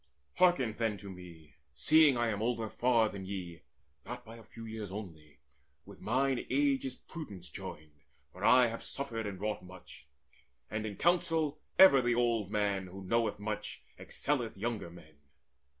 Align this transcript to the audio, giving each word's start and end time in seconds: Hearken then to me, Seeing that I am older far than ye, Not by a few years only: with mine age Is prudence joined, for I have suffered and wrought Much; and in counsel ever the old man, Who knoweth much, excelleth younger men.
Hearken 0.37 0.73
then 0.77 0.97
to 0.97 1.11
me, 1.11 1.57
Seeing 1.75 2.15
that 2.15 2.21
I 2.21 2.29
am 2.29 2.41
older 2.41 2.69
far 2.69 3.07
than 3.07 3.23
ye, 3.23 3.61
Not 4.03 4.25
by 4.25 4.37
a 4.37 4.43
few 4.43 4.65
years 4.65 4.91
only: 4.91 5.41
with 5.85 6.01
mine 6.01 6.43
age 6.49 6.83
Is 6.85 6.95
prudence 6.95 7.51
joined, 7.51 8.01
for 8.31 8.43
I 8.43 8.65
have 8.65 8.81
suffered 8.81 9.27
and 9.27 9.39
wrought 9.39 9.61
Much; 9.63 10.07
and 10.71 10.87
in 10.87 10.95
counsel 10.95 11.59
ever 11.77 12.01
the 12.01 12.15
old 12.15 12.49
man, 12.49 12.87
Who 12.87 13.03
knoweth 13.03 13.37
much, 13.37 13.83
excelleth 13.99 14.57
younger 14.57 14.89
men. 14.89 15.19